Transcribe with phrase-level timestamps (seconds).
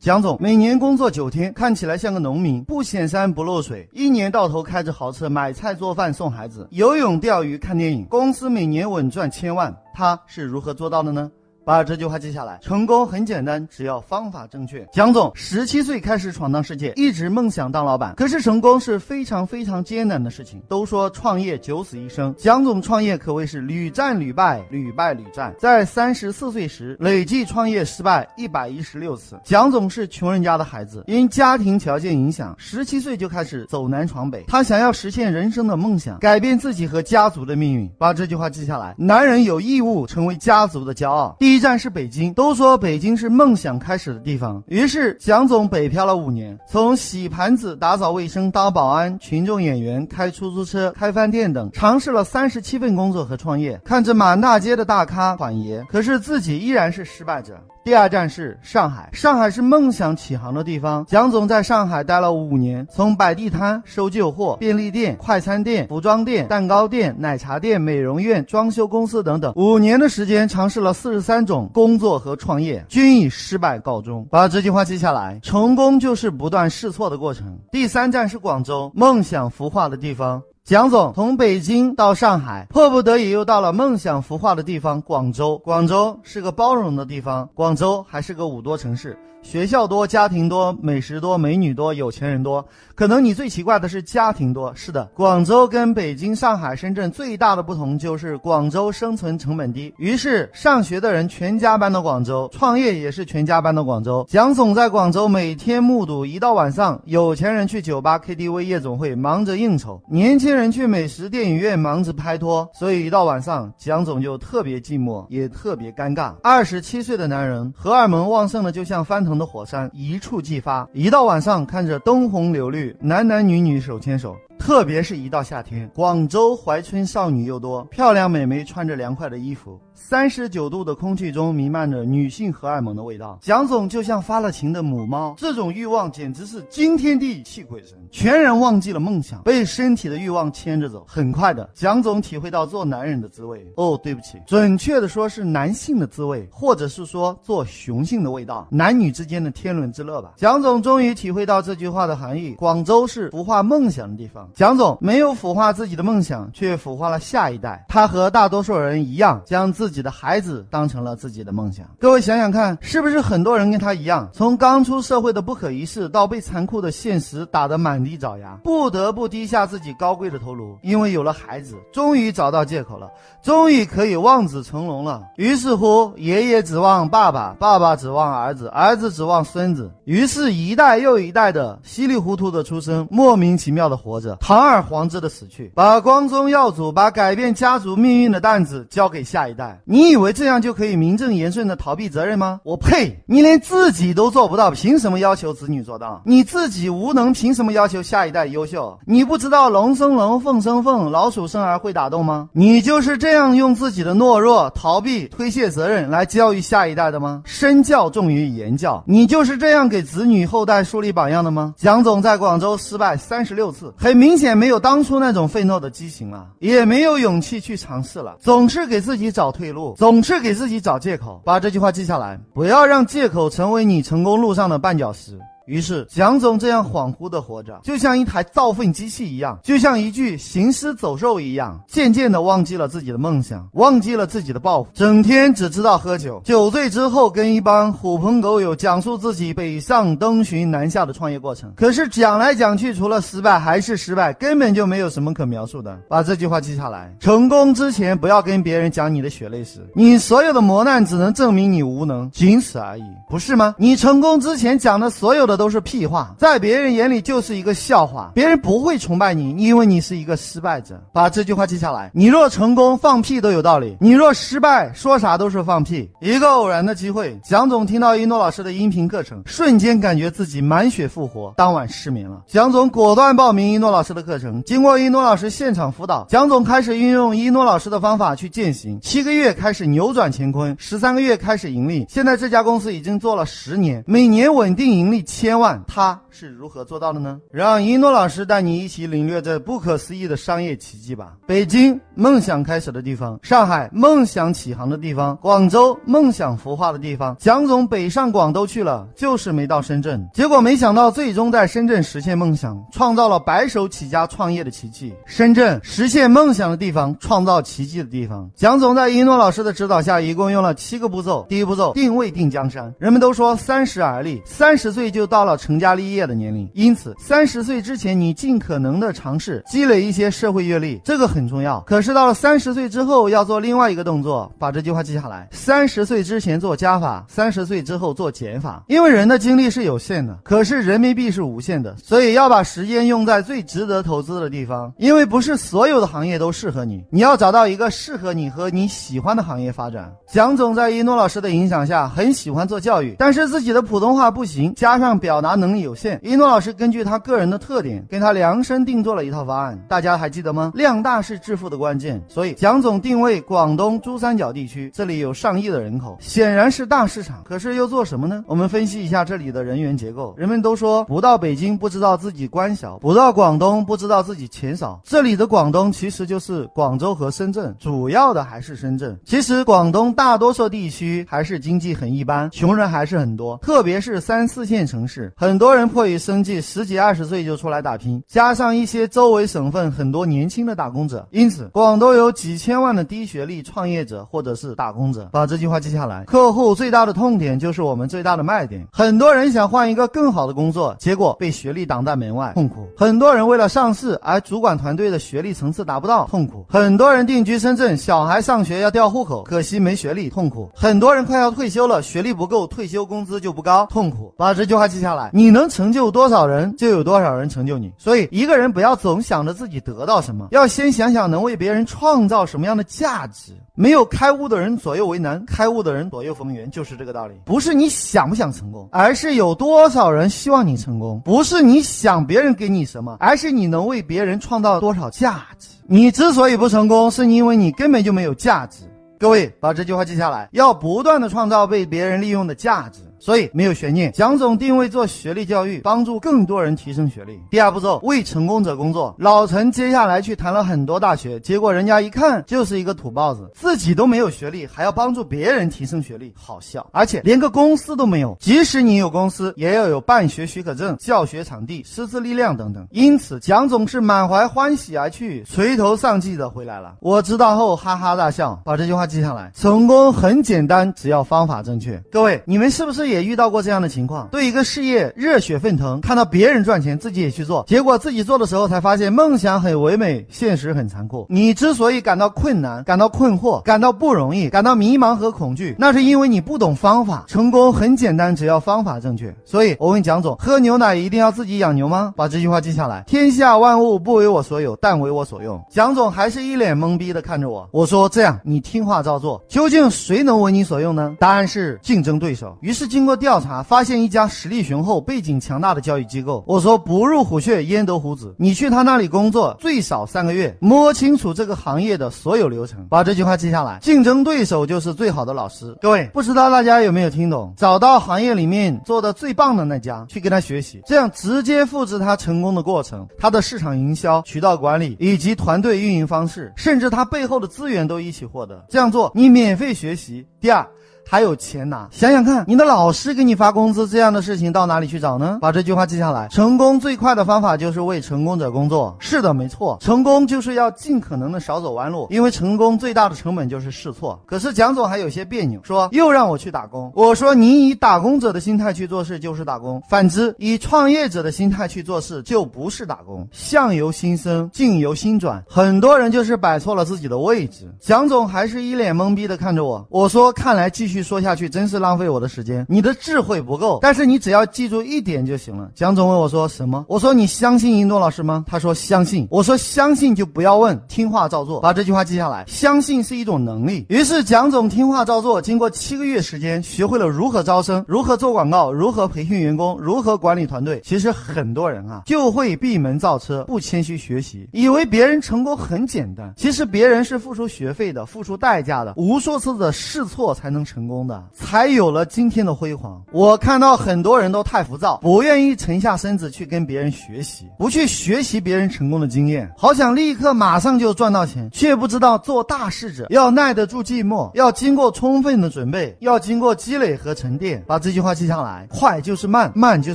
[0.00, 11.28] 蒋总每年工作九天，看起来像个农民，不显山不漏水，一年到头开着豪车买菜做饭送孩子，游泳钓鱼看电影，公司每年稳赚千万，他是如何做到的呢？
[11.68, 14.88] 把这句话记下来，成功很简单，只要方法正确。
[14.90, 18.14] 蒋总十七岁开始闯荡世界，一直梦想当老板。
[18.16, 20.62] 可是成功是非常非常艰难的事情。
[20.66, 25.54] 都说创业九死一生，蒋总创业可谓是屡战屡败，屡败屡战。
[25.58, 29.38] 在三十四岁时，累计创业失败一百一十六次。
[29.44, 34.42] 蒋总是穷人家的孩子，因家庭条件影响，十七岁就开始走南闯北。
[34.48, 37.86] 他想要实现人生的梦想，改变自己和家族的命运。
[37.98, 41.36] 把这句话记下来，男人有义务成为家族的骄傲。
[41.38, 41.57] 第一。
[41.58, 44.62] 一站是北京，都说北京是梦想开始的地方。
[44.68, 53.76] 于是蒋总北漂了五年，从洗盘子、打扫卫生、当保安、群众演员、开出租车、开饭店等，尝试了三十七份工作和创业。
[53.84, 57.58] 看着满大街的大咖款爷，可是自己依然是失败者。
[57.88, 61.02] 第二站是上海，上海是梦想起航的地方。
[61.06, 74.26] 蒋总在上海待了五年，从摆地摊、收旧货、便利店、快餐店、服装店、蛋糕店、奶茶店、美容院、装修公司等等，五年的时间尝试了四十三种工作和创业，均以失败告终。
[74.30, 77.58] 把这句话记下来：成功就是不断试错的过程。
[77.72, 80.42] 第三站是广州，梦想孵化的地方。
[80.68, 85.56] 蒋总从北京到上海，迫不得已又到了梦想孵化的地方——广州。
[85.64, 89.18] 广州是个包容的地方，广州还是个五多城市。
[89.42, 92.64] 学校多，家庭多，美食多，美女多，有钱人多。
[92.94, 94.72] 可能你最奇怪的是家庭多。
[94.74, 99.94] 是的，广州跟北京、上海、深圳最大的不同就是广州生存成本低。
[99.96, 104.26] 于是上学的人全家搬到广州，创业也是全家搬到广州。
[104.28, 112.68] 蒋总在广州每天目睹一到晚上，有钱人去酒吧、KTV、夜总会忙着应酬，年轻人去美食电影院忙着拍拖。
[112.74, 116.34] 所以一到晚上，蒋总就特别寂寞，也特别尴尬。
[116.42, 119.38] 二十七岁的男人，荷尔蒙旺盛的就像翻腾。
[119.38, 124.36] 的火山一触即发，一到晚上看着灯红柳绿，男男女女手牵手。
[124.58, 133.38] 特别是一到夏天，广州怀春少女又多，漂亮美眉穿着凉快的衣服，三十九度的空气中弥漫着女性荷尔蒙的味道。
[133.40, 141.04] 蒋总就像发了情的母猫，这种欲望简直是惊天地泣鬼神，全然忘记了梦想，被身体的欲望牵着走。
[141.08, 143.66] 很快的，蒋总体会到做男人的滋味。
[143.76, 150.34] 哦，对不起，准确的说是男性的滋味，或者是说做雄性的味道，男女之间的天伦之乐吧。
[150.36, 152.52] 蒋总终于体会到这句话的含义。
[152.54, 154.47] 广州是孵化梦想的地方。
[154.54, 157.84] 蒋总没有腐化自己的梦想，却腐化了下一代。
[157.88, 161.86] 他和大多数人一样，将自己的孩子当成了自己的梦想。
[161.98, 170.78] 各位想想看，是不是很多人跟他一样，从刚出社会的不可一世，到被残酷的现实打得满地找牙，不得不低下自己高贵的头颅？
[170.82, 173.08] 因为有了孩子，终于找到借口了，
[173.42, 175.22] 终于可以望子成龙了。
[175.36, 184.37] 于是乎，爷爷指望爸爸，爸爸指望儿子，儿子指望孙子，于是，一代又一代的稀里糊涂的出生，莫名其妙的活着。
[184.40, 189.78] 堂而皇之的死去，把光宗耀祖、把改变家族命运的担子交给下一代。
[189.84, 192.60] 你以为这样就可以名正言顺的逃避责任吗？
[192.62, 193.18] 我呸！
[193.26, 196.22] 你连自己都做不到，凭什么要求子女做到？
[196.24, 198.96] 你自己无能，凭什么要求下一代优秀？
[199.04, 202.48] 你不知道龙生龙，凤生凤，老鼠生儿会打洞吗？
[202.52, 207.42] 你就是这样用自己的懦弱、逃避、推卸责任来教育下一代的吗？
[207.44, 211.74] 身教重于言教，你就是这样给子女后代树立榜样的吗？
[211.76, 214.27] 蒋总在广州失败三十六次，很明。
[214.28, 221.40] 明显没有当初那种愤怒的激情了，也没有勇气去尝试了，总是给自己找退路，总是给自己找借口。
[221.46, 225.38] 把这句话记下来，不要让借口成为你成功路上的绊脚石。
[225.68, 236.40] 于是，蒋总这样恍惚的活着，就像一台造粪机器一样，就像一具行尸走肉一样，渐渐的忘记了自己的梦想，忘记了自己的抱负，整天只知道喝酒。
[236.42, 241.70] 酒醉之后，跟一帮狐朋狗友讲述自己北上登寻南下的创业过程。
[241.76, 245.94] 可是讲来讲去，除了失败还是失败，根本就没有什么可描述的。
[246.08, 253.74] 把这句话记下来：成功之前，不要跟别人讲你的血泪史，你所有的磨难只能证明你无能，仅此而已，不是吗？
[253.76, 255.57] 你成功之前讲的所有的。
[255.58, 260.98] 都是屁话，在别人眼里就是一个笑话，别人不会崇拜你，因为你是一个失败者。
[261.12, 266.08] 把这句话记下来：你若成功，放屁都有道理；你若失败，说啥都是放屁。
[266.20, 272.40] 一个偶然的机会，蒋总听到一诺老师的音频课程，瞬间感觉自己满血复活，当晚失眠了。
[272.46, 282.06] 蒋总果断报名一诺老师的课程，经过一诺老师现场辅导，蒋总开始运用一诺老师的方法去践行，七个月开始扭转乾坤，十三个月开始盈利。
[282.08, 285.82] 现在这家公司已经做了十年，每年稳定盈利千千万。
[285.88, 287.40] 他是如何做到的呢？
[287.50, 291.32] 让一诺老师带你一起领略这不可思议的商业奇迹吧。
[291.46, 297.34] 北京，梦想开始的地方；上海，梦想起航的地方；广州，梦想孵化的地方。
[297.38, 300.22] 蒋总北上广都去了，就是没到深圳。
[300.34, 305.14] 结果没想到，最终在深圳实现梦想，创造了白手起家创业的奇迹。
[305.24, 308.50] 深圳，实现梦想的地方，创造奇迹的地方。
[308.54, 311.46] 蒋总在一诺老师的指导下，一共用了七个步骤。
[311.48, 311.94] 第一步骤。
[311.94, 321.80] 定位定江山，人们都说三十而立，三十岁就到了成家立业的年龄，因此三十岁之前你尽可能的尝试积累一些社会阅历，这个很重要。
[321.86, 328.84] 可是到了三十岁之后要做另外一个动作，把这句话记下来：三十岁之前做加法，三十岁之后做减法。
[328.86, 334.92] 因为人的精力是有限的，可是人民币是无限的，所以要把时间用在最值得投资的地方。
[334.98, 340.12] 因为不是所有的行业都适合你，你要找到一个适合你和你喜欢的行业发展。
[340.32, 341.78] 蒋总在一诺老师的影响。
[341.88, 346.20] 下很喜欢做教育，但是自己的普通话不行，加上表达能力有限。
[346.22, 349.78] 一诺老师根据他个人的特点，给他量身定做了一套方案。
[349.88, 350.70] 大家还记得吗？
[350.74, 352.22] 量大是致富的关键。
[352.28, 357.42] 所以蒋总定位广东珠三角地区，这里有上亿的人口，显然是大市场。
[357.44, 358.44] 可是又做什么呢？
[358.46, 360.34] 我们分析一下这里的人员结构。
[360.36, 365.00] 人们都说不到北京不知道自己官小，不到广东不知道自己钱少。
[365.04, 369.18] 这里的广东其实就是广州和深圳，主要的还是深圳。
[369.24, 371.78] 其实广东大多数地区还是经。
[371.78, 385.28] 经济很一般，穷人还是很多，特别是三四线城市，是很多人迫于生计，十几二十岁就出来打拼，加上一些周围省份很多年轻的打工者，因此广东有几千万的低学历创业者或者是打工者。
[385.32, 386.24] 把这句话记下来。
[386.24, 388.86] 客户最大的痛点就是我们最大的卖点。
[388.92, 392.86] 很多人想换一个更好的工作，结果被学历挡在门外，痛苦。
[392.96, 396.64] 很多人为了上市，而主管团队的学历层次达不到，痛苦。
[396.68, 400.70] 很多人定居深圳，小孩上学要调户口，可惜没学历，痛苦。
[400.74, 401.48] 很多人快要。
[401.58, 404.32] 退休了，学历不够，退休工资就不高，痛苦。
[404.36, 407.92] 把这句话记下来，你能成就多少人，就有多少人成就你。
[407.98, 413.52] 所以，一个人不要总想着自己得到什么，要先想想能为别人创造什么样的价值。
[413.74, 417.34] 没有开悟的人左右为难，开悟的人左右逢源，就是这个道理。
[417.44, 421.20] 不是你想不想成功，而是有多少人希望你成功。
[421.24, 425.68] 不是你想别人给你什么，而是你能为别人创造多少价值。
[425.86, 428.82] 你之所以不成功，是因为你根本就没有价值。
[429.18, 433.00] 各位，把这句话记下来，要不断的创造被别人利用的价值。
[433.20, 437.40] 所以没有悬念，蒋总定位做学历教育，帮助更多人提升学历。
[437.50, 439.14] 第二步骤，为成功者工作。
[439.18, 446.86] 老陈接下来去谈了很多大学，结果人家一看就是一个土包子，自己都没有学历，还要帮助别人提升学历，好笑。
[446.92, 452.86] 而且连个公司都没有，即使你有公司，也要有办学许可证、教学场地、师资力量等等。
[452.90, 456.94] 因此，蒋总是满怀欢喜而去，垂头丧气的回来了。
[457.00, 462.00] 我知道后哈哈大笑，把这句话记下来：成功很简单，只要方法正确。
[462.12, 463.07] 各位，你们是不是？
[463.08, 471.26] 也遇到过这样的情况，对一个事业热血沸腾，看到别人赚钱，自己也去做，结果自己做的时候才发现梦想很唯美，现实很残酷。
[471.28, 477.24] 你之所以感到困难、感到困惑、感到不容易、感到迷茫和恐惧，那是因为你不懂方法。
[477.28, 479.32] 成功很简单，只要方法正确。
[479.44, 482.12] 所以我问蒋总，喝牛奶一定要自己养牛吗？
[482.16, 485.62] 把这句话记下来：天下万物不为我所有，但为我所用。
[485.70, 489.40] 蒋总还是一脸懵逼的看着我，我说这样，你听话照做。
[489.46, 491.14] 究竟谁能为你所用呢？
[491.20, 492.58] 答案是竞争对手。
[492.60, 492.88] 于是。
[492.98, 496.42] 经过调查，发现一家实力雄厚、背景强大的教育机构。
[496.48, 498.34] 我说不入虎穴，焉得虎子？
[498.36, 502.84] 你去他那里工作，最少三个月，摸清楚这个行业的所有流程。
[502.90, 505.76] 把这句话记下来：竞争对手就是最好的老师。
[505.80, 507.54] 各位，不知道大家有没有听懂？
[507.56, 518.60] 找到行业里面做的最棒的那家，去跟他学习，这样直接复制他成功的过程，他的市场营销、渠道管理以及团队运营方式，甚至他背后的资源都一起获得。
[518.68, 520.26] 这样做，你免费学习。
[520.40, 520.66] 第二。
[521.10, 525.38] 还有钱拿，想想看，你的老师给你发工资这样的事情到哪里去找呢？
[525.40, 526.28] 把这句话记下来。
[526.28, 528.94] 成功最快的方法就是为成功者工作。
[529.00, 534.20] 是的，没错，成功就是要尽可能的少走弯路，因为成功最大的成本就是试错。
[534.26, 536.92] 可是蒋总还有些别扭，说又让我去打工。
[536.94, 543.26] 我说你以打工者的心态去做事就是打工，反之以创业者的心态去做事就不是打工。
[543.32, 547.66] 相由心生，境由心转，很多人就是摆错了自己的位置。
[547.80, 550.97] 蒋总还是一脸懵逼的看着我，我说看来继续。
[550.98, 552.66] 续说下去真是浪费我的时间。
[552.68, 555.70] 你的智慧不够，但是你只要记住一点就行了。
[555.74, 556.84] 蒋总问我说什么？
[556.88, 558.44] 我说你相信一诺老师吗？
[558.48, 559.28] 他说相信。
[559.30, 561.60] 我说相信就不要问，听话照做。
[561.60, 562.44] 把这句话记下来。
[562.48, 563.86] 相信是一种能力。
[563.88, 570.80] 于是蒋总听话照做，经过七个月时间，学会了如何招生，如何做广告，如何培训员工，如何管理团队。
[570.84, 576.32] 其实很多人啊，就会闭门造车，不谦虚学习，以为别人成功很简单。
[576.36, 583.00] 其实别人是付出学费的，付出代价的，无数次的试错才能成功功的，才有了今天的辉煌。
[583.12, 597.62] 我看到很多人都太浮躁，不愿意沉下身子去跟别人学习，不去学习别人成功的经验，好想立刻马上就赚到钱，却不知道做大事者要耐得住寂寞，要经过充分的准备，要经过积累和沉淀。
[597.66, 599.94] 把这句话记下来，快就是慢，慢就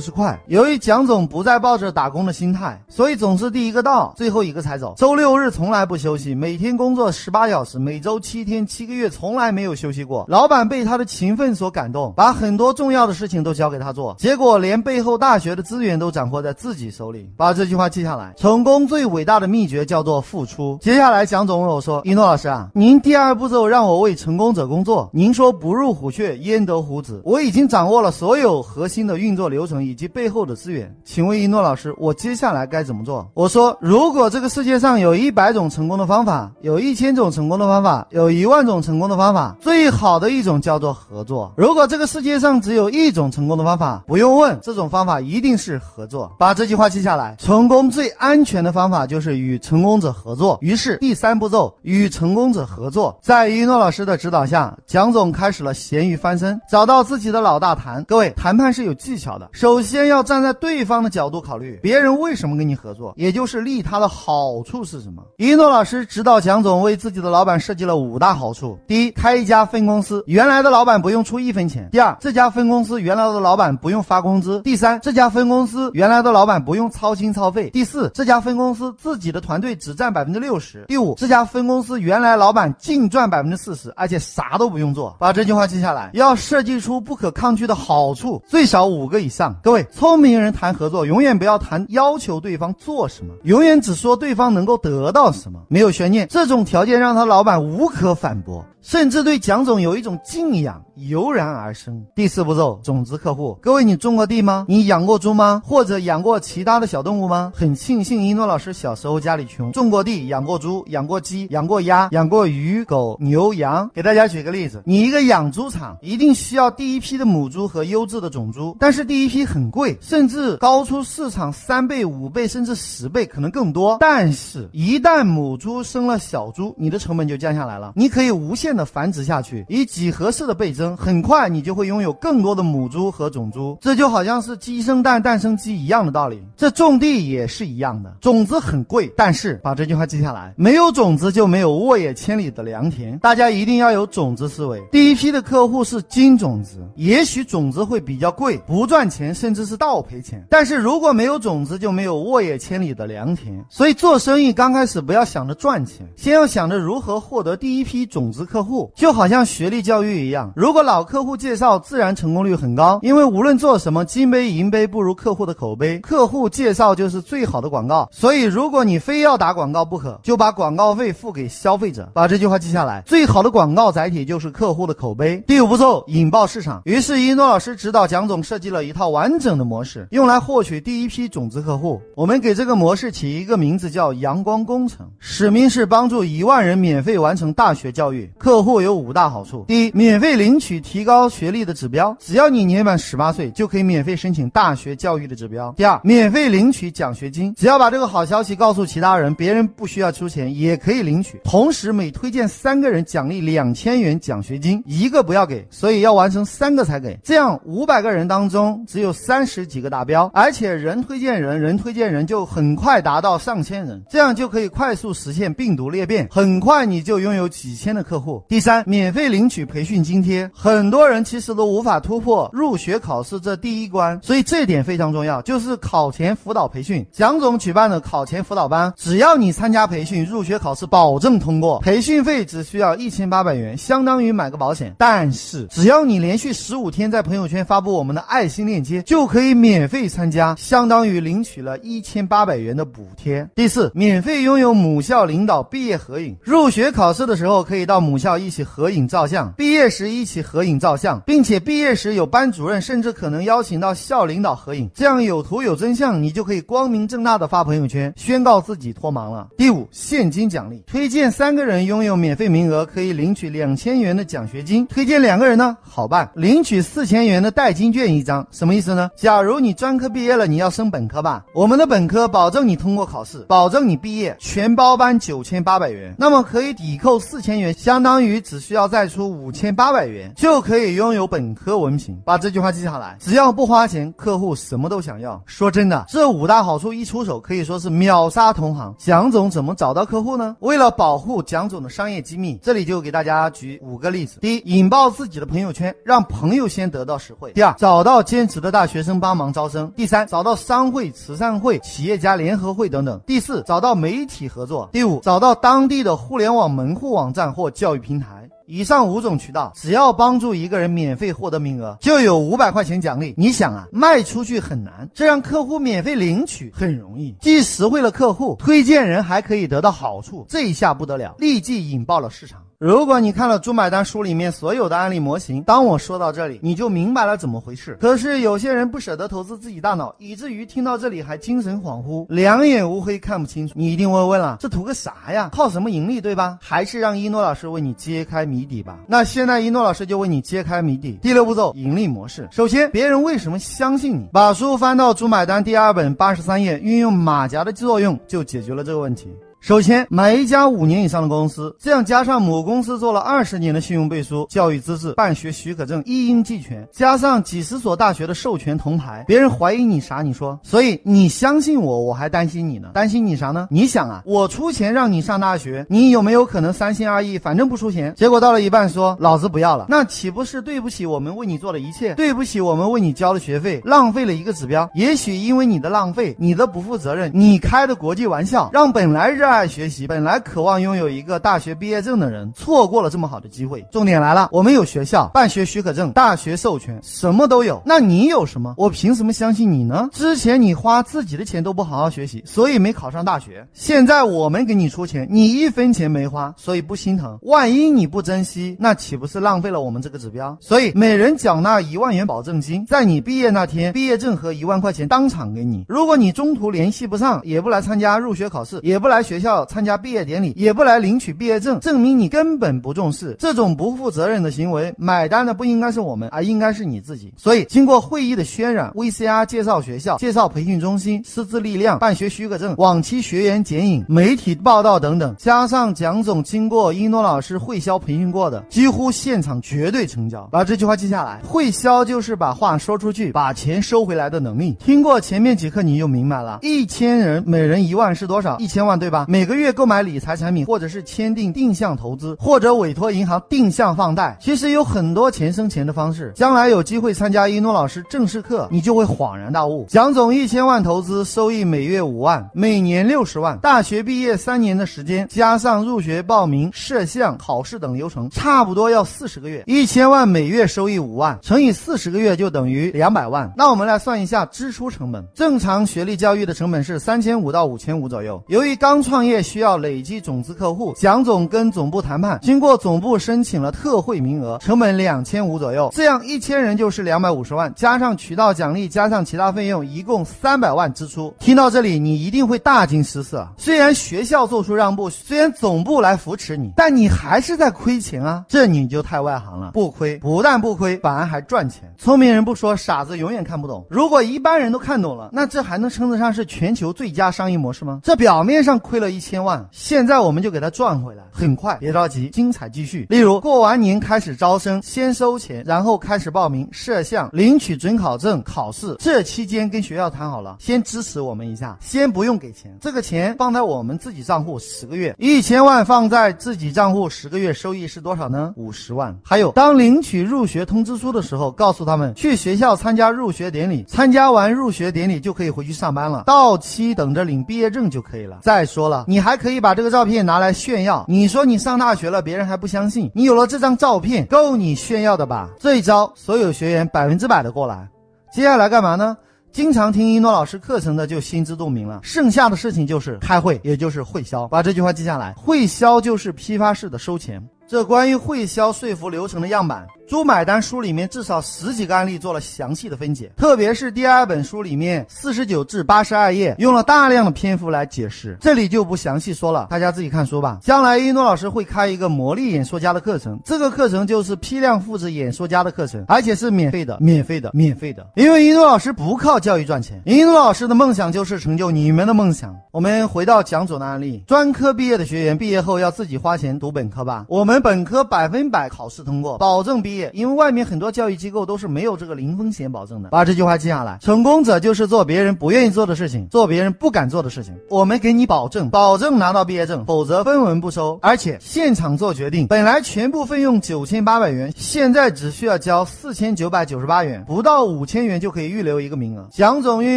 [0.00, 0.38] 是快。
[0.46, 4.94] 由于蒋总不再抱着打工的心态，所以总是第一个到，最后一个才走。
[4.96, 10.24] 周六日从来不休息，每天工作十八小时，每周七天，七个月从来没有休息过。
[10.28, 17.28] 老板被他的勤奋所感动，把很多重要的事情都交给他做，结果连背后大学的资源都掌握在自己手里。
[17.36, 20.78] 把这句话记下来，成功最伟大的秘诀叫做付出。
[20.80, 27.22] 接下来，蒋总问我说：“一诺老师啊，您第二步骤让我为成功者工作，您说不入虎穴焉得虎子？
[27.24, 41.52] 我已经掌握了所有核心的运作流程以及背后的资源，请问一诺老师，我接下来该怎么做？”我说：“如果这个世界上有一百种成功的方法，有一千种成功的方法，有一万种成功的方法，最好的一种叫叫做合作。
[41.56, 46.32] 如果这个世界上只有一种成功的方法，不用问，这种方法一定是合作。
[46.36, 50.58] 把这句话记下来，成功最安全的方法就是与成功者合作。
[50.60, 53.16] 于是第三步骤，与成功者合作。
[53.22, 58.02] 在一诺老师的指导下，蒋总开始了咸鱼翻身，找到自己的老大谈。
[58.02, 65.22] 各位，谈判是有技巧的，首先要站在对方的角度考虑，别人为什么跟你合作，也就是利他的好处是什么。
[65.36, 85.16] 一诺老师指导蒋总为自己的老板设计了五大好处：第一，开一家分公司，原来来的老板不用出一分钱；第二，这家分公司原来的老板不用发工资；第三，这家分公司原来的老板不用操心操肺；第四，这家分公司自己的团队只占百分之六十；第五，这家分公司原来老板净赚百分之四十，而且啥都不用做。
[85.18, 89.54] 把这句话记下来，要设计出不可抗拒的好处，最少五个以上。
[89.62, 96.28] 各位，聪明人谈合作，永远不要谈要求对方做什么，永远只说对方能够得到什么，没有悬念。
[96.28, 98.64] 这种条件让他老板无可反驳。
[98.84, 102.04] 甚至对蒋总有一种敬仰，油然而生。
[102.14, 103.58] 第四步骤，种子客户。
[103.62, 104.66] 各位，你种过地吗？
[104.68, 105.62] 你养过猪吗？
[105.64, 107.52] 或者养过其他的小动物吗？
[107.54, 113.90] 很庆幸一诺老师小时候家里穷，种过地，养过猪，养过鸡，养过鸭，养过鱼、狗、牛、羊。
[113.94, 123.96] 给大家举个例子，你一个养猪场一定需要第一批的母猪和优质的种猪，但是第一批很贵，甚至高出市场三倍、五倍，甚至十倍，可能更多。
[123.98, 128.74] 但是，一旦母猪生了小猪，你的成本就降下来了，你可以无限。
[128.74, 133.78] 的繁殖下去，以几何式的倍增，很快你就会拥有更多的母猪和种猪。
[133.80, 136.42] 这就好像是鸡生蛋，蛋生鸡一样的道理。
[136.56, 143.16] 这种地也是一样的，种子很贵，但是把这句话记下来：没有种子就没有沃野千里的良田。
[143.20, 144.82] 大家一定要有种子思维。
[144.90, 150.44] 第一批的客户是金种子，也许种子会比较贵，不赚钱，甚至是倒赔钱。
[150.50, 153.64] 但是如果没有种子，就没有沃野千里的良田。
[153.68, 158.64] 所以做生意刚开始不要想着赚钱，先要想着如何获得第一批种子客。
[158.64, 162.98] 户就好像学历教育一样，如果老客户介绍，自然成功率很高。
[163.00, 168.08] 因为无论做什么，金杯银杯不如客户的口碑，客户介绍就是最好的广告。
[168.10, 172.10] 所以，如果你非要打广告不可，就把广告费付给消费者。
[172.12, 175.42] 把这句话记下来，最好的广告载体就是客户的口碑。
[175.46, 176.82] 第五步骤，引爆市场。
[176.84, 182.00] 于是，一诺老师指导蒋总设计了一套完整的模式，用来获取第一批种子客户。
[182.16, 188.28] 我们给这个模式起一个名字叫“阳光工程”，使命是帮助一万人免费完成大学教育。
[188.38, 201.38] 客户有五大好处：第一，免费领取取提高学历的指标，只要你年满十八岁，就可以免费申请大学教育的指标；第二，免费领取奖学金，只要把这个好消息告诉其他人，别人不需要出钱也可以领取。
[201.44, 207.18] 同时，每推荐三个人，奖励两千元奖学金，一个不要给，所以要完成三个才给。
[207.22, 218.42] 这样五百个人当中只有三十几个达标，而且人推荐人，人推荐人就很快达到上千人，这样就可以快速实现病毒裂变，很快你就拥有几千的客户。
[218.48, 218.82] 第三。
[218.86, 227.04] 免费领取培训津贴，很多人其实都无法突破入学考试这第一关，所以这点非常重要，就是考前辅导培训。
[227.10, 231.80] 蒋总举办的考前辅导班，只要你参加培训，入学考试保证通过。
[231.80, 234.94] 培训费只需要一千八百元，相当于买个保险。
[234.96, 243.48] 但是只要你连续十五天在朋友圈发布我们的爱心链接，就可以免费参加，相当于领取了一千八百元的补贴。
[243.54, 248.34] 第四，免费拥有母校领导毕业合影，入学考试的时候可以到母校。
[248.44, 259.48] 一起合影照相，毕业时一起合影照相，并且毕业时有班主任甚至可能邀请到校领导合影，这样有图有真相，你就可以光明正大的发朋友圈，宣告自己脱盲了。
[259.56, 268.46] 第五，现金奖励，推荐三个人拥有免费名额，可以领取两千元的奖学金；推荐两个人呢，好办，领取四千元的代金券一张。
[268.50, 269.10] 什么意思呢？
[269.16, 271.44] 假如你专科毕业了，你要升本科吧？
[271.54, 282.16] 我们的本科保证你通过考试，保证你毕业，全包班九千八百元，那么可以抵扣四千元，相当于只需要再出五千八百元，就可以拥有本科文凭。
[282.24, 285.40] 把这句话记下来，只要不花钱，客户什么都想要。
[285.46, 288.94] 说真的，这五大好处一出手，可以说是秒杀同行。
[288.98, 290.56] 蒋总怎么找到客户呢？
[290.60, 308.43] 为了保护蒋总的商业机密，这里就给大家举五个例子：第一，引爆自己的朋友圈，让朋友先得到实惠；第二，找到兼职的大学生帮忙招生；第三，找到商会、慈善会、企业家联合会等等；第四，找到媒体合作；第五，找到当地的互联网门户网站或教育平台。
[308.66, 313.34] 以上五种渠道，只要帮助一个人免费获得名额，就有五百块钱奖励。
[313.36, 322.63] 你想啊，卖出去很难，这让客户免费领取很容易，既实惠了客户，推荐人还可以得到好处，这一下不得了，立即引爆了市场。
[322.84, 327.96] 如果你看了《猪买单》书里面所有的案例模型，当我说到这里，你就明白了怎么回事。
[327.98, 333.72] 可是有些人不舍得投资自己大脑，以至于听到这里还精神恍惚，两眼乌黑看不清楚。
[333.74, 335.48] 你一定会问了，这图个啥呀？
[335.50, 336.58] 靠什么盈利，对吧？
[336.60, 338.98] 还是让一诺老师为你揭开谜底吧。
[339.06, 341.18] 那现在一诺老师就为你揭开谜底。
[341.22, 342.46] 第六步骤，盈利模式。
[342.50, 344.28] 首先，别人为什么相信你？
[344.30, 349.30] 把书翻到《猪买单》第二本八十三页，运用马甲的作用，就解决了这个问题。
[349.66, 360.20] 首先，买一家五年以上的公司，这样加上母公司做了二十年的信用背书、教育资质、办学许可证一应俱全，加上几十所大学的授权铜牌，别人怀疑你啥？
[360.20, 362.90] 你说，所以你相信我，我还担心你呢。
[362.92, 363.66] 担心你啥呢？
[363.70, 368.12] 你想啊，我出钱让你上大学，你有没有可能三心二意，反正不出钱？
[368.14, 374.90] 结果到了一半说老子不要了，那岂不是对不起我们为你做的一切，对不起我们为你交的学费，浪费了一个指标？
[374.94, 379.64] 也许因为你的浪费，你的不负责任，你开的国际玩笑，让本来热爱爱。
[379.74, 383.84] 学习，本来渴望拥有一个大学毕业证的人，错过了这么好的机会。
[383.90, 387.82] 重点来了，我们有学校、办学许可证、大学授权，什么都有。
[387.84, 388.74] 那你有什么？
[388.76, 390.08] 我凭什么相信你呢？
[390.12, 393.66] 之前你花自己的钱都不好好学习，所以没考上大学。
[393.72, 397.38] 现在我们给你出钱，你一分钱没花，所以不心疼。
[397.42, 400.56] 万一你不珍惜，那岂不是浪费了我们这个指标？
[400.60, 405.86] 所以每人缴纳一万元保证金，在你毕业那天，毕业证和一万块钱当场给你。
[405.88, 409.43] 如果你中途联系不上，也不来参加入学考试，也不来学校。
[409.44, 413.36] 校参加毕业典礼也不来领取毕业证，证明你根本不重视。
[413.38, 417.30] 这种不负责任的行为，买单的不应该是我们，而应该是你自己。
[417.36, 430.48] 所以，经过会议的渲染，VCR 介绍学校、介绍培训中心、师资力量、办学许可证、往期学员剪影、媒体报道等等，加上蒋总经过一诺老师会销培训过的，几乎现场绝对成交。
[430.50, 434.74] 把这句话记下来：会销就是把话说出去，把钱收回来的能力。
[434.78, 436.60] 听过前面几课，你就明白了。
[436.62, 438.56] 一千人每人一万是多少？
[438.58, 439.26] 一千万，对吧？
[439.34, 446.32] 每个月购买理财产品，或者是签订定向投资，或者委托银行定向放贷，其实有很多钱生钱的方式。
[446.36, 449.86] 将来有机会参加一诺老师正式课，你就会恍然大悟。
[449.88, 453.58] 蒋总一千万投资，收益每月五万，每年六十万。
[453.58, 459.64] 大学毕业三年的时间，加上入学报名、摄像、考试等流程，差不多要四十个月。
[459.66, 463.52] 一千万每月收益五万，乘以四十个月就等于两百万。
[463.56, 465.26] 那我们来算一下支出成本。
[465.34, 468.40] 正常学历教育的成本是三千五到五千五左右。
[468.46, 481.32] 由于刚创创业需要累积种子客户，蒋总跟总部谈判，经过总部申请了特惠名额，成本两千五左右，这样一千人就是两百五十万，加上渠道奖励，加上其他费用，一共三百万支出。
[481.38, 483.48] 听到这里，你一定会大惊失色。
[483.56, 488.44] 虽然学校做出让步，虽然总部来扶持你，但你还是在亏钱啊！
[488.48, 491.82] 这你就太外行了，不亏，不但不亏，反而还赚钱。
[491.96, 493.86] 聪明人不说，傻子永远看不懂。
[493.88, 498.00] 如果一般人都看懂了，那这还能称得上是全球最佳商业模式吗？
[498.02, 501.24] 这表面上亏了一千万，现在我们就给他赚回来。
[501.32, 503.06] 很快，别着急，精彩继续。
[503.08, 508.94] 例如，过完年开始招生，先收钱，然后开始报名、摄像、领取准考证、考试。
[509.00, 518.52] 这期间跟学校谈好了，先支持我们一下，先不用给钱，这个钱放在我们自己账户十个月，一千万放在自己账户十个月，收益是多少呢？
[518.56, 519.16] 五十万。
[519.24, 528.38] 还有，当领取入学通知书的时候，告诉他们去学校参加入学典礼，参加完入学典礼就可以回去上班了，到期等着领毕业证就可以了。
[528.42, 531.04] 再说了，你还可以把这个照片拿来炫耀。
[531.08, 535.48] 你说你上大学了，别人还不相信，你有了这张照片，够你炫耀的吧？
[535.58, 537.88] 这一招，所有学员百分之百的过来。
[538.32, 539.16] 接下来干嘛呢？
[539.52, 544.48] 经常听一诺老师课程的就心知肚明了，剩下的事情就是开会，也就是会销。
[544.48, 547.40] 把这句话记下来，会销就是批发式的收钱。
[547.66, 549.86] 这关于会销说服流程的样板。
[550.14, 560.60] 书买单书里面至少十几个案例做了详细的分解，特别是第二本书里面四十九至八十二页，用了大量的篇幅来解释，这里就不详细说了，大家自己看书吧。
[560.62, 568.06] 将来一诺老师会开一个魔力演说家的课程，这个课程就是批量复制演说家的课程，而且是免费的，免费的，免费的。
[568.14, 572.54] 因为一诺老师不靠教育赚钱，一诺老师的梦想就是成就你们的梦想。
[572.70, 577.26] 我们回到蒋总的案例，专科毕业的学员毕业后要自己花钱读本科吧？
[577.28, 580.03] 我们本科百分百考试通过，保证毕业。
[580.12, 583.08] 因为外面很多教育机构都是没有这个零风险保证的。
[583.10, 587.54] 把这句话记下来：成功者就是做别人不愿意做的事情，做别人不敢做的事情。
[587.68, 592.46] 我们给你保证，保证拿到毕业证，否则分文不收，而且现场做决定。
[592.46, 599.28] 本来全部费用九千八百元，现在只需要交四千九百九十八元，不到五千元就可以预留一个名额。
[599.32, 599.96] 蒋总运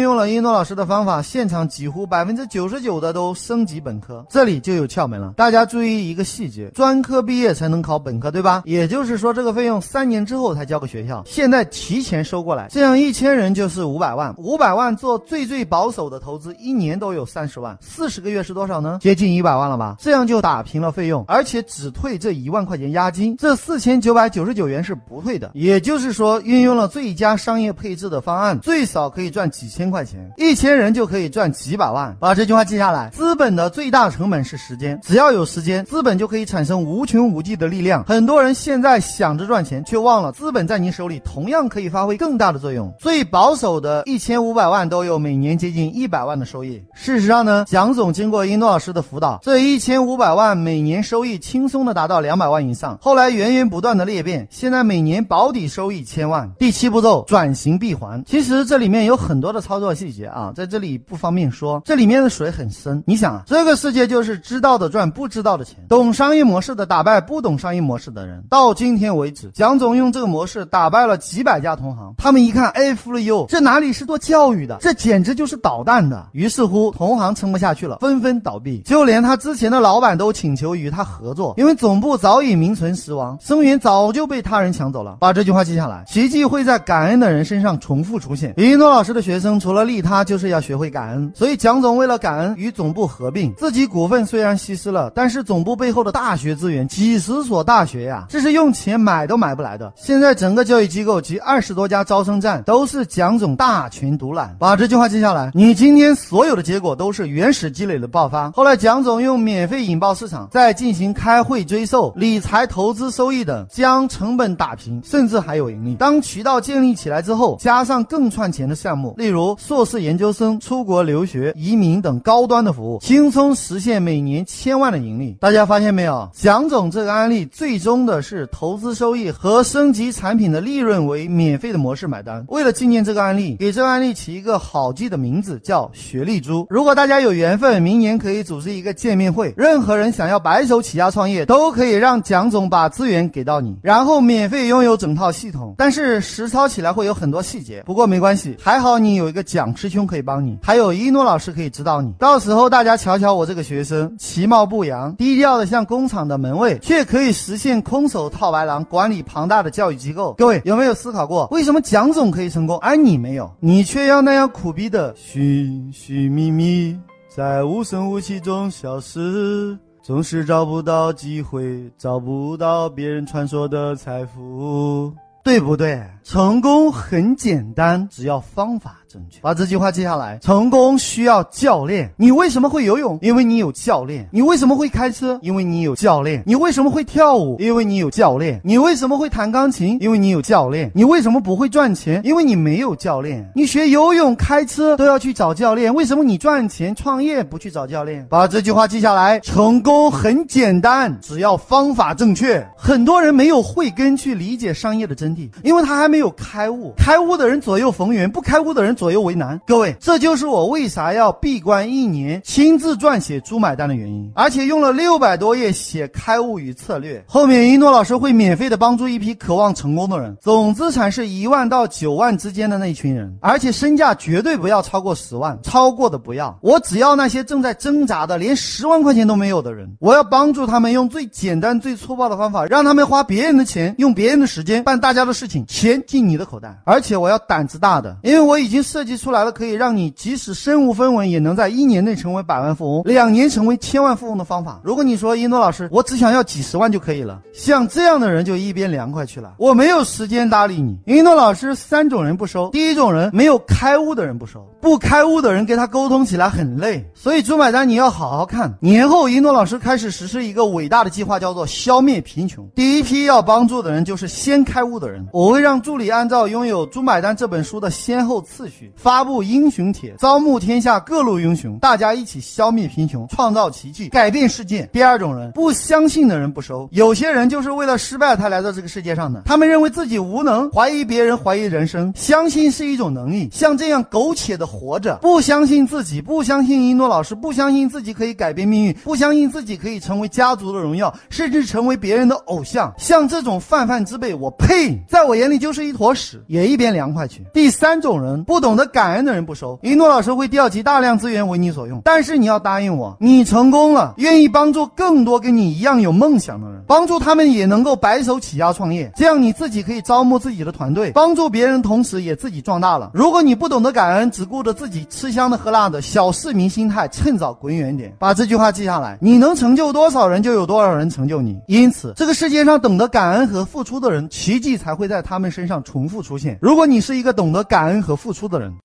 [0.00, 4.24] 用了一诺老师的方法，现场几乎百分之九十九的都升级本科。
[4.28, 8.62] 这里就有窍门了，大家注意一个细节：专科毕业才能考本科，对吧？
[8.64, 10.08] 也就是说，这个费用三。
[10.08, 18.98] 年之后才交给学校，现在提前收过来，这样一千人就是五百万，五百万做最最保守的投资，一年都有三十万，四十个月是多少呢？
[19.02, 19.96] 接近一百万了吧？
[20.00, 25.50] 这样就打平了费用，而且只退这一万块钱押金，这四千九百九十九元是不退的。
[25.52, 32.16] 也就是说，运用了最佳商业配置的方案，最少可以赚几千块钱，一千人就可以赚几百万。
[32.18, 38.02] 把这句话记下来：资本的最大成本是时间，只要有时间，资本就可以产生无穷无尽的力量。
[38.04, 39.77] 很多人现在想着赚钱。
[39.84, 42.92] 却忘了，资本在你手里同样可以发挥更大的作用。
[42.98, 46.82] 最保守的一千五百万都有每年接近一百万的收益。
[46.92, 52.98] 事实上呢，蒋总经过英诺老师的辅导，这一千五百万每年收益轻松的达到两百万以上。
[53.00, 56.50] 后来源源不断的裂变，现在每年保底收益千万。
[56.58, 61.80] 第七步骤转型闭环，其实这里面有很多的操作细节啊，在这里不方便说。
[61.84, 63.02] 这里面的水很深。
[63.06, 68.44] 你想啊，这个世界就是知道的赚不知道的钱，懂商业模式的打败不懂商业模式的人。
[68.50, 69.67] 到今天为止，蒋。
[69.68, 76.26] 蒋总用这个模式打败了几百家同行，他们一看，哎，服了哟，这哪里是做教育的，这简直就是捣蛋的。
[76.32, 85.18] 于是乎，同行撑不下去了，纷纷倒闭，就连他之前的老板都请求与他合作，因为总部早已名存实亡，生源早就被他人抢走了。
[85.20, 88.54] 把这句话记下来，奇迹会在感恩的人身上重复出现。
[88.56, 91.30] 李一诺老师的学生除了利他，就是要学会感恩。
[91.34, 99.76] 所以蒋总为了感恩，与总部合并，自己股份虽然稀释了，但是总部背后的大学资源，几十所大学呀，这是用钱买都买不不来。
[99.78, 104.56] 的，现在整个教育机构及二十多家招生站都是蒋总大权独揽。
[104.58, 108.50] 把这句话记下来，你今天所有的结果都是原始积累的爆发。
[108.52, 115.94] 后来蒋总用免费引爆市场，再进行开会追售、理财投资收益等，将成本打平，甚至还有盈利。
[115.96, 125.36] 当渠道建立起来之后，加上更赚钱的项目，例如硕士研究生、出国留学、移民等高端的服务，轻松实现每年千万的盈利。
[125.40, 126.28] 大家发现没有？
[126.32, 129.47] 蒋总这个案例最终的是投资收益和。
[129.48, 132.44] 和升级产品的利润为免费的模式买单。
[132.48, 136.66] 为了纪念这个案例，给这个案例起一个好记的名字，叫“学历猪”。
[136.68, 139.54] 如果大家有缘分，明年可以组织一个见面会。
[139.56, 145.74] 任何人想要白手起家创业，都可以让蒋总把资源给到你，然后免费拥有整套系统。
[145.78, 152.12] 但是实操起来会有很多细节，不过没关系，还好你有一个蒋师兄可以帮你，还有一诺老师可以指导你。
[152.18, 159.37] 到时候大家瞧瞧我这个学生，其貌不扬，低调的像工厂的门卫，却可以实现空手套白狼，管理庞。
[159.38, 163.48] 庞大的教育机构，各位有没有思考过，为什么蒋总可以成功，而你没有？
[163.60, 166.98] 你却要那样苦逼的寻寻觅觅，
[167.28, 176.02] 在无声无息中消失，总是找不到机会，找不到别人传说的财富，对不对？
[176.24, 178.97] 成功很简单，只要方法。
[179.08, 180.38] 正确，把这句话记下来。
[180.42, 182.10] 成功需要教练。
[182.18, 183.18] 你为什么会游泳？
[183.22, 184.28] 因为你有教练。
[184.30, 185.38] 你为什么会开车？
[185.40, 186.42] 因为你有教练。
[186.44, 187.56] 你为什么会跳舞？
[187.58, 188.60] 因为你有教练。
[188.62, 189.96] 你为什么会弹钢琴？
[189.98, 190.90] 因为你有教练。
[190.94, 192.20] 你为什么不会赚钱？
[192.22, 193.50] 因为你没有教练。
[193.54, 198.26] 你学游泳、开车都要去找教练，为什么你赚钱创业不去找教练？
[198.28, 199.40] 把这句话记下来。
[199.40, 202.62] 成功很简单，只要方法正确。
[202.76, 206.92] 很多人没有慧根去理解商业的真谛，因为他还没有开悟。
[206.98, 208.97] 开悟的人左右逢源，不开悟的人。
[208.98, 217.24] 左右为难，各位，这就是我为啥要闭关一年，亲自撰写《猪买单》的原因，而且用了六百多页写开悟与策略。
[217.28, 226.58] 后面一诺老师会免费的帮助一批渴望成功的人，总资产是一万到九万之间的那一群人，而且身价绝对不要超过十万，超过的不要。
[226.60, 236.76] 我只要那些正在挣扎的连十万块钱都没有的人，我要帮助他们用最简单、最粗暴的方法，让他们花别人的钱，用别人的时间办大家的事情，钱进你的口袋。
[236.84, 238.82] 而且我要胆子大的，因为我已经。
[238.88, 244.80] 设计出来了可以让你即使身无分文也能在一年内成为百万富翁，两年成为千万富翁的方法。
[244.82, 249.52] 如果你说一诺老师，我只想要几十万就可以了，像这样的人就一边凉快去了。
[249.58, 250.98] 我没有时间搭理你。
[251.04, 258.74] 一诺老师三种人不收，第一种人没有开悟的人不收，不开悟的人跟他沟通起来很累，所以朱买单你要好好看。
[258.80, 262.66] 年后一诺老师开始实施一个伟大的计划，叫做消灭贫穷。
[262.74, 274.88] 第一批要帮助的人就是先开悟的人，我会让助理按照拥有《朱买单》这本书的先后次序发布英雄帖，招募天下各路英雄，大家一起消灭贫穷，创造奇迹，改变世界。
[274.92, 276.88] 第二种人，不相信的人不收。
[276.92, 282.12] 有些人就是为了失败才来到这个世界上的，他们认为自己无能，怀疑别人，怀疑人生。
[282.14, 292.92] 相信是一种能力，像这样苟且的活着，不相信自己，不相信一诺老师，不相信自己可以改变命运，不相信自己可以成为家族的荣耀，甚至成为别人的偶像。
[292.98, 297.44] 像这种泛泛之辈，我呸，在我眼里就是一坨屎，也一边凉快去。
[297.52, 299.78] 第三种人，不懂懂得感恩的人不收。
[299.82, 313.10] 一诺老师会调集大量资源为你所用，但是你要答应我，你成功了，愿意帮助更多跟你一样有梦想的人，帮助他们也能够白手起家创业，这样你自己可以招募自己的团队，帮助别人，同时也自己壮大了。
[313.14, 318.14] 如果你不懂得感恩，只顾着自己吃香的喝辣的，小市民心态，趁早滚远点。
[318.18, 321.58] 把这句话记下来，你能成就多少人，就有多少人成就你。
[321.68, 326.58] 因此，这个世界上懂得感恩和付出的人，奇迹才会在他们身上重复出现。
[326.60, 328.78] 如果你是一个懂得感恩和付出的人，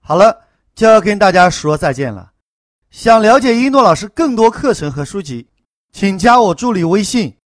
[0.00, 0.40] 好了，
[0.74, 2.32] 就要跟大家说再见了。
[2.90, 5.48] 想了解一诺老师更多课程和书籍，
[5.92, 7.36] 请加我助理微信：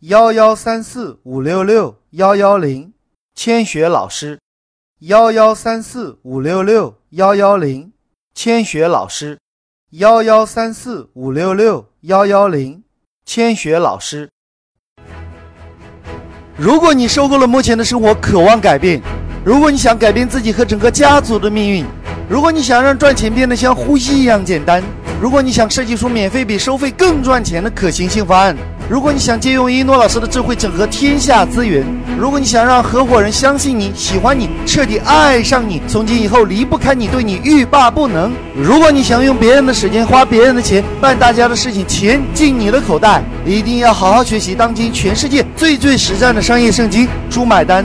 [0.00, 2.92] 幺幺三四五六六幺幺零，
[3.34, 4.40] 千雪老师。
[5.00, 7.92] 幺幺三四五六六幺幺零，
[8.34, 9.38] 千雪老师。
[9.90, 12.82] 幺幺三四五六六幺幺零，
[13.26, 14.30] 千雪老师。
[16.56, 19.00] 如果你受够了目前的生活，渴望改变；
[19.44, 21.84] 如果你想改变自己和整个家族的命运；
[22.30, 24.82] 如果你想让赚钱变得像呼吸一样简单；
[25.20, 28.54] 如果你想设计出免费比收费更赚钱的可行性方案；
[28.88, 31.84] 如果你想借用一诺老师的智慧整合天下资源；
[32.18, 47.84] 如果你想让合伙人相信你、喜欢你、彻底爱上你，从今以后离不开你，对你欲罢不能；如果你想用别人的时间、花别人的钱办大家的事情，钱进你的口袋，一定要好好学习当今全世界最最实战的商业圣经《猪买单》，